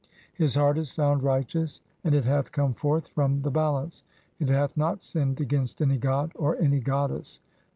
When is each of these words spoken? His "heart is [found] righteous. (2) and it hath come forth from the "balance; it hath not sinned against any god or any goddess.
His 0.33 0.55
"heart 0.55 0.79
is 0.79 0.89
[found] 0.89 1.21
righteous. 1.21 1.77
(2) 1.77 1.85
and 2.05 2.15
it 2.15 2.25
hath 2.25 2.51
come 2.51 2.73
forth 2.73 3.09
from 3.09 3.43
the 3.43 3.51
"balance; 3.51 4.01
it 4.39 4.49
hath 4.49 4.75
not 4.75 5.03
sinned 5.03 5.39
against 5.39 5.79
any 5.79 5.99
god 5.99 6.31
or 6.39 6.55
any 6.57 6.79
goddess. 6.79 7.39